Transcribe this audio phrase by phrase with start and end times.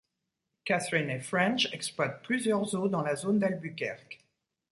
[0.65, 4.25] Katherine et French exploitent plusieurs zoos dans la zone d'Albuquerque.